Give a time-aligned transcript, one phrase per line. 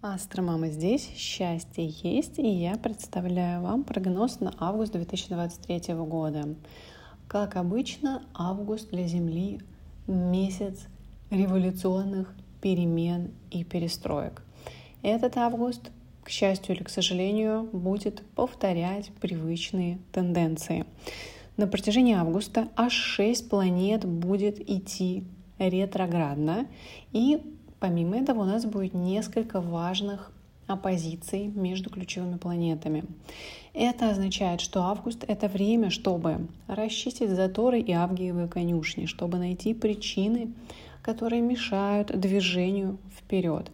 [0.00, 6.54] Астромама здесь, счастье есть, и я представляю вам прогноз на август 2023 года.
[7.26, 9.60] Как обычно, август для Земли–
[10.06, 10.86] месяц
[11.30, 14.44] революционных перемен и перестроек.
[15.02, 15.90] Этот август,
[16.22, 20.86] к счастью или к сожалению, будет повторять привычные тенденции.
[21.56, 25.24] На протяжении августа аж 6 планет будет идти
[25.58, 26.68] ретроградно,
[27.10, 30.32] и Помимо этого у нас будет несколько важных
[30.66, 33.04] оппозиций между ключевыми планетами.
[33.72, 40.52] Это означает, что август— это время, чтобы расчистить заторы и авгиевые конюшни, чтобы найти причины,
[41.02, 43.70] которые мешают движению вперед.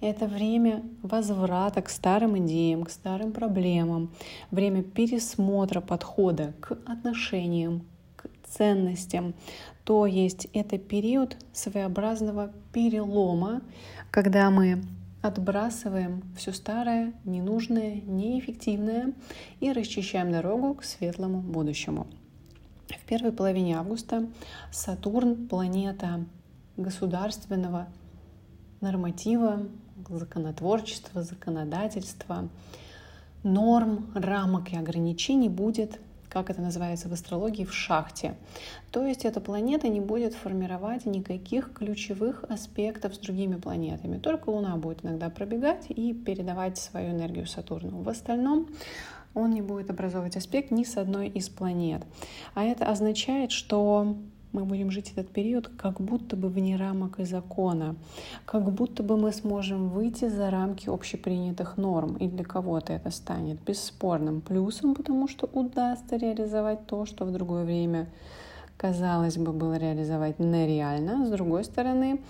[0.00, 4.10] Это время возврата к старым идеям, к старым проблемам,
[4.50, 7.86] время пересмотра подхода к отношениям,
[8.16, 9.34] к ценностям,
[9.84, 13.60] то есть это период своеобразного перелома,
[14.10, 14.82] когда мы
[15.20, 19.12] отбрасываем все старое, ненужное, неэффективное
[19.60, 22.06] и расчищаем дорогу к светлому будущему.
[22.88, 24.26] В первой половине августа
[24.70, 26.24] Сатурн, планета
[26.76, 27.88] государственного
[28.80, 29.66] норматива,
[30.08, 32.48] законотворчества, законодательства,
[33.42, 36.00] норм, рамок и ограничений будет
[36.34, 38.34] как это называется в астрологии, в шахте.
[38.90, 44.18] То есть эта планета не будет формировать никаких ключевых аспектов с другими планетами.
[44.18, 48.02] Только Луна будет иногда пробегать и передавать свою энергию Сатурну.
[48.02, 48.68] В остальном
[49.32, 52.02] он не будет образовывать аспект ни с одной из планет.
[52.54, 54.16] А это означает, что
[54.54, 57.96] мы будем жить этот период как будто бы вне рамок и закона,
[58.46, 63.60] как будто бы мы сможем выйти за рамки общепринятых норм, и для кого-то это станет
[63.60, 68.06] бесспорным плюсом, потому что удастся реализовать то, что в другое время
[68.76, 71.26] казалось бы было реализовать нереально.
[71.26, 72.20] С другой стороны,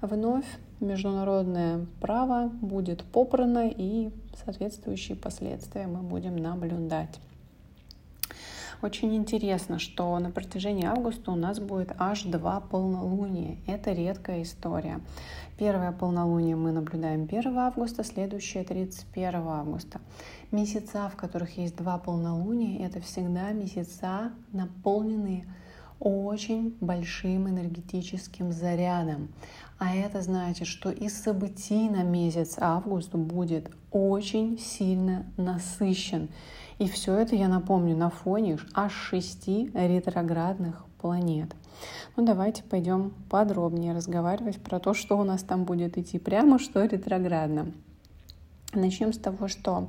[0.00, 0.46] вновь
[0.80, 4.10] международное право будет попрано и
[4.44, 7.20] соответствующие последствия мы будем наблюдать.
[8.82, 13.58] Очень интересно, что на протяжении августа у нас будет аж два полнолуния.
[13.68, 15.00] Это редкая история.
[15.56, 20.00] Первое полнолуние мы наблюдаем 1 августа, следующее 31 августа.
[20.50, 25.46] Месяца, в которых есть два полнолуния, это всегда месяца, наполненные
[26.02, 29.28] очень большим энергетическим зарядом.
[29.78, 36.28] А это значит, что и событий на месяц август будет очень сильно насыщен.
[36.78, 41.54] И все это, я напомню, на фоне аж шести ретроградных планет.
[42.16, 46.84] Ну, давайте пойдем подробнее разговаривать про то, что у нас там будет идти прямо, что
[46.84, 47.72] ретроградно.
[48.72, 49.88] Начнем с того, что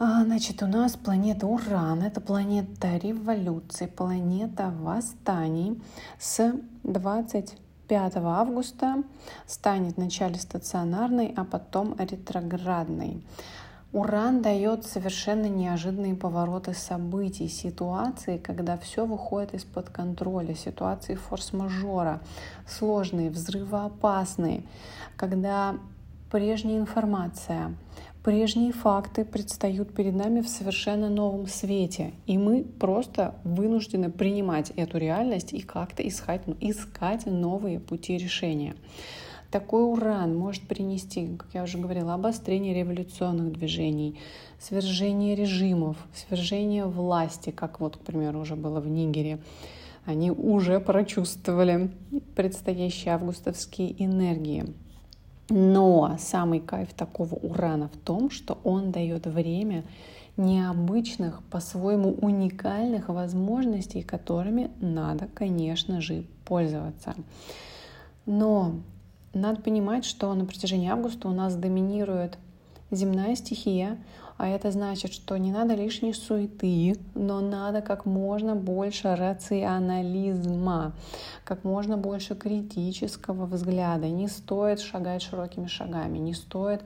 [0.00, 5.78] Значит, у нас планета Уран, это планета революции, планета восстаний.
[6.18, 9.02] С 25 августа
[9.46, 13.22] станет вначале стационарной, а потом ретроградной.
[13.92, 22.20] Уран дает совершенно неожиданные повороты событий, ситуации, когда все выходит из-под контроля, ситуации форс-мажора,
[22.66, 24.62] сложные, взрывоопасные,
[25.18, 25.74] когда
[26.30, 27.74] прежняя информация,
[28.22, 34.98] прежние факты предстают перед нами в совершенно новом свете, и мы просто вынуждены принимать эту
[34.98, 38.74] реальность и как-то искать, искать новые пути решения.
[39.50, 44.16] Такой уран может принести, как я уже говорила, обострение революционных движений,
[44.60, 49.40] свержение режимов, свержение власти, как вот, к примеру, уже было в Нигере.
[50.04, 51.90] Они уже прочувствовали
[52.36, 54.72] предстоящие августовские энергии.
[55.50, 59.84] Но самый кайф такого урана в том, что он дает время
[60.36, 67.14] необычных, по-своему уникальных возможностей, которыми надо, конечно же, пользоваться.
[68.26, 68.76] Но
[69.34, 72.38] надо понимать, что на протяжении августа у нас доминирует
[72.92, 73.98] земная стихия,
[74.40, 80.92] а это значит, что не надо лишней суеты, но надо как можно больше рационализма,
[81.44, 84.08] как можно больше критического взгляда.
[84.08, 86.80] Не стоит шагать широкими шагами, не стоит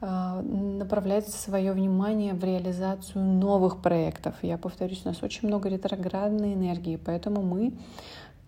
[0.00, 4.36] э, направлять свое внимание в реализацию новых проектов.
[4.40, 7.74] Я повторюсь, у нас очень много ретроградной энергии, поэтому мы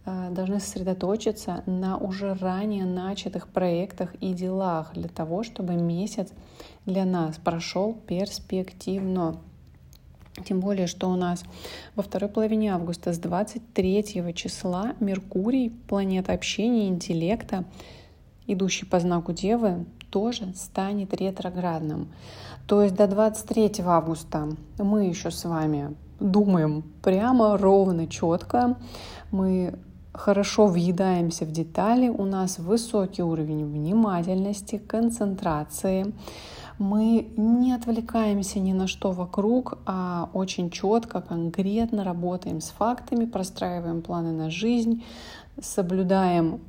[0.05, 6.29] должны сосредоточиться на уже ранее начатых проектах и делах для того, чтобы месяц
[6.87, 9.39] для нас прошел перспективно.
[10.45, 11.45] Тем более, что у нас
[11.95, 17.65] во второй половине августа с 23 числа Меркурий, планета общения, интеллекта,
[18.47, 22.09] идущий по знаку Девы, тоже станет ретроградным.
[22.67, 28.77] То есть до 23 августа мы еще с вами думаем прямо, ровно, четко.
[29.31, 29.75] Мы
[30.13, 36.13] хорошо въедаемся в детали, у нас высокий уровень внимательности, концентрации,
[36.79, 44.03] мы не отвлекаемся ни на что вокруг, а очень четко, конкретно работаем с фактами, простраиваем
[44.03, 45.05] планы на жизнь,
[45.61, 46.61] соблюдаем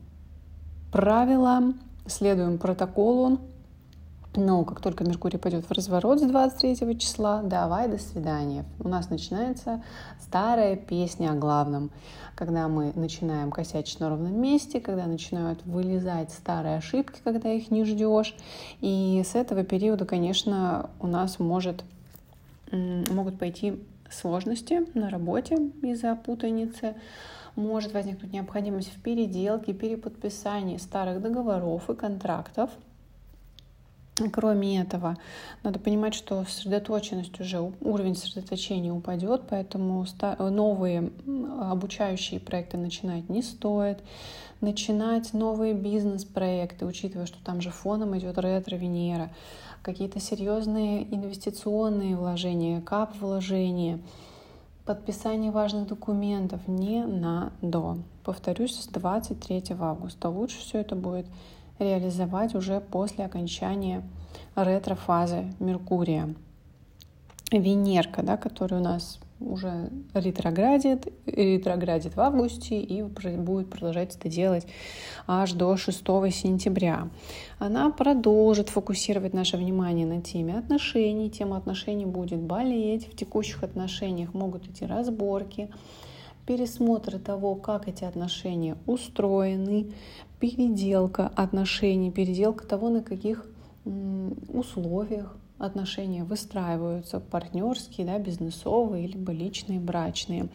[0.92, 1.74] правила,
[2.06, 3.40] следуем протоколу,
[4.36, 8.66] но как только Меркурий пойдет в разворот с 23 числа, давай, до свидания.
[8.80, 9.84] У нас начинается
[10.20, 11.92] старая песня о главном.
[12.36, 17.86] Когда мы начинаем косячить на ровном месте, когда начинают вылезать старые ошибки, когда их не
[17.86, 18.36] ждешь.
[18.82, 21.84] И с этого периода, конечно, у нас может,
[22.72, 26.96] могут пойти сложности на работе из-за путаницы
[27.56, 32.72] может возникнуть необходимость в переделке, переподписании старых договоров и контрактов–
[34.32, 35.18] Кроме этого,
[35.64, 40.06] надо понимать, что сосредоточенность уже, уровень сосредоточения упадет, поэтому
[40.40, 41.12] новые
[41.60, 44.04] обучающие проекты начинать не стоит.
[44.62, 49.32] Начинать новые бизнес-проекты, учитывая, что там же фоном идет ретро-Венера,
[49.82, 54.00] какие-то серьезные инвестиционные вложения, кап-вложения,
[54.86, 57.98] подписание важных документов не на до.
[58.24, 60.30] Повторюсь, с 23 августа.
[60.30, 61.26] Лучше все это будет
[61.84, 64.04] реализовать уже после окончания
[64.56, 66.34] ретро-фазы Меркурия.
[67.52, 74.66] Венерка, да, которая у нас уже ретроградит, ретроградит в августе и будет продолжать это делать
[75.28, 76.00] аж до 6
[76.32, 77.10] сентября.
[77.60, 81.30] Она продолжит фокусировать наше внимание на теме отношений.
[81.30, 83.08] Тема отношений будет болеть.
[83.12, 85.70] В текущих отношениях могут идти разборки,
[86.46, 89.92] пересмотры того, как эти отношения устроены,
[90.40, 93.46] переделка отношений, переделка того, на каких
[94.50, 100.50] условиях отношения выстраиваются, партнерские, да, бизнесовые, либо личные, брачные.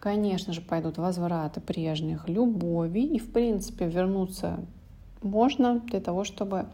[0.00, 4.60] Конечно же, пойдут возвраты прежних любовей, и, в принципе, вернуться
[5.22, 6.66] можно для того, чтобы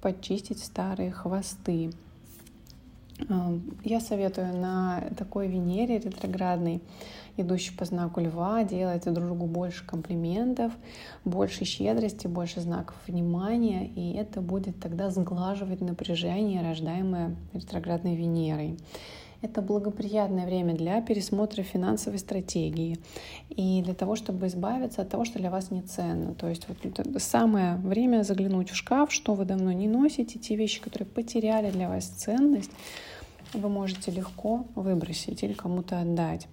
[0.00, 1.90] почистить старые хвосты.
[3.84, 6.82] Я советую на такой Венере ретроградной
[7.36, 10.72] идущий по знаку льва, делать друг другу больше комплиментов,
[11.24, 18.78] больше щедрости, больше знаков внимания, и это будет тогда сглаживать напряжение, рождаемое ретроградной Венерой.
[19.44, 22.98] Это благоприятное время для пересмотра финансовой стратегии
[23.50, 26.34] и для того, чтобы избавиться от того, что для вас не ценно.
[26.34, 26.78] То есть вот
[27.22, 31.90] самое время заглянуть в шкаф, что вы давно не носите, те вещи, которые потеряли для
[31.90, 32.70] вас ценность,
[33.52, 36.48] вы можете легко выбросить или кому-то отдать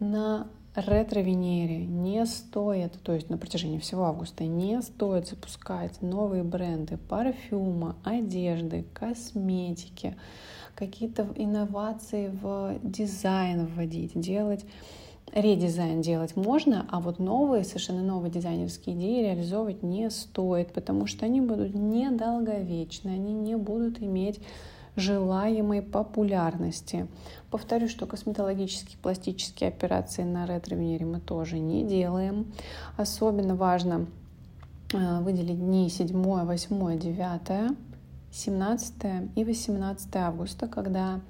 [0.00, 0.48] на
[0.86, 7.96] ретро-Венере не стоит, то есть на протяжении всего августа, не стоит запускать новые бренды парфюма,
[8.04, 10.16] одежды, косметики,
[10.74, 14.64] какие-то инновации в дизайн вводить, делать
[15.32, 21.26] редизайн делать можно, а вот новые, совершенно новые дизайнерские идеи реализовывать не стоит, потому что
[21.26, 24.40] они будут недолговечны, они не будут иметь
[24.98, 27.06] желаемой популярности.
[27.50, 32.52] Повторю, что косметологические пластические операции на ретро-венере мы тоже не делаем.
[32.96, 34.06] Особенно важно
[34.92, 37.76] э, выделить дни 7, 8, 9,
[38.30, 38.94] 17
[39.36, 41.20] и 18 августа, когда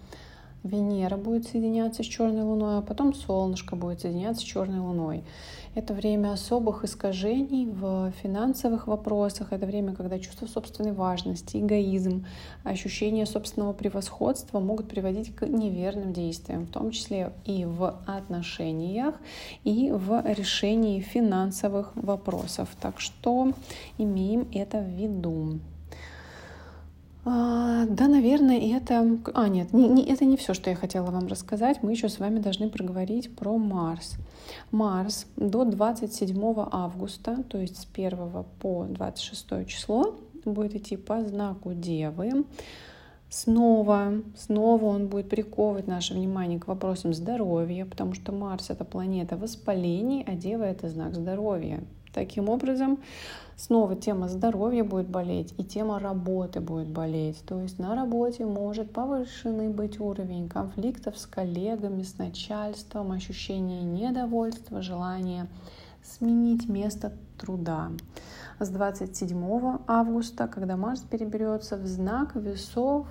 [0.64, 5.24] Венера будет соединяться с черной луной, а потом солнышко будет соединяться с черной луной.
[5.74, 9.52] Это время особых искажений в финансовых вопросах.
[9.52, 12.26] Это время, когда чувство собственной важности, эгоизм,
[12.64, 19.14] ощущение собственного превосходства могут приводить к неверным действиям, в том числе и в отношениях,
[19.62, 22.68] и в решении финансовых вопросов.
[22.80, 23.52] Так что
[23.98, 25.60] имеем это в виду.
[27.30, 29.18] А, да, наверное, это...
[29.34, 31.82] А, нет, не, не, это не все, что я хотела вам рассказать.
[31.82, 34.16] Мы еще с вами должны проговорить про Марс.
[34.70, 36.40] Марс до 27
[36.72, 40.16] августа, то есть с 1 по 26 число,
[40.46, 42.46] будет идти по знаку Девы.
[43.28, 49.36] Снова, снова он будет приковывать наше внимание к вопросам здоровья, потому что Марс— это планета
[49.36, 51.82] воспалений, а Дева— это знак здоровья.
[52.18, 52.98] Таким образом,
[53.54, 57.40] снова тема здоровья будет болеть и тема работы будет болеть.
[57.46, 64.82] То есть на работе может повышенный быть уровень конфликтов с коллегами, с начальством, ощущение недовольства,
[64.82, 65.46] желание
[66.02, 67.92] сменить место труда.
[68.58, 73.06] С 27 августа, когда Марс переберется в знак весов,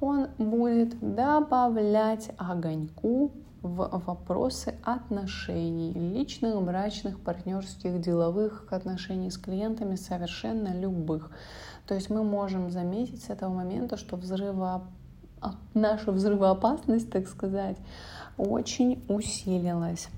[0.00, 3.32] он будет добавлять огоньку
[3.64, 11.30] в вопросы отношений, личных, брачных, партнерских, деловых отношений с клиентами, совершенно любых.
[11.86, 14.84] То есть мы можем заметить с этого момента, что взрыва,
[15.72, 17.78] наша взрывоопасность, так сказать,
[18.36, 20.08] очень усилилась.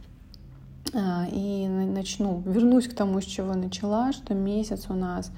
[0.95, 5.31] а, и начну, вернусь к тому, с чего начала, что месяц у нас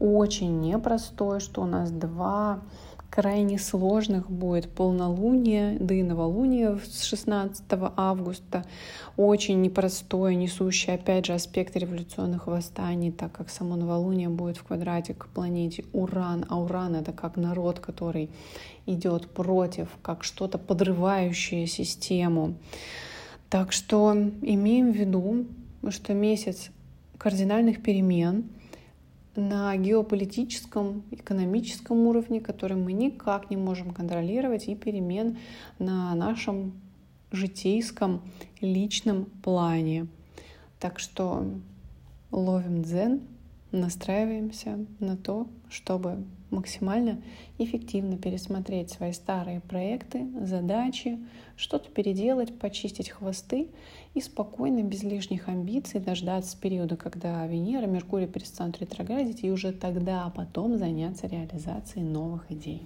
[0.00, 2.60] очень непростой, что у нас два
[3.10, 7.64] крайне сложных будет полнолуние, да и новолуние с 16
[7.96, 8.64] августа.
[9.16, 15.14] Очень непростое, несущее, опять же, аспект революционных восстаний, так как само новолуние будет в квадрате
[15.14, 18.30] к планете Уран, а Уран— это как народ, который
[18.86, 22.54] идет против, как что-то подрывающее систему.
[23.48, 25.46] Так что имеем в виду,
[25.88, 26.70] что месяц
[27.18, 28.44] кардинальных перемен—
[29.36, 35.38] на геополитическом, экономическом уровне, который мы никак не можем контролировать, и перемен
[35.78, 36.72] на нашем
[37.32, 38.22] житейском,
[38.60, 40.06] личном плане.
[40.80, 41.44] Так что
[42.30, 43.20] ловим дзен,
[43.72, 47.20] настраиваемся на то, чтобы максимально
[47.58, 51.18] эффективно пересмотреть свои старые проекты, задачи,
[51.56, 53.68] что-то переделать, почистить хвосты
[54.14, 60.24] и спокойно, без лишних амбиций дождаться периода, когда Венера, Меркурий перестанут ретроградить, и уже тогда
[60.24, 62.82] а потом заняться реализацией новых идей.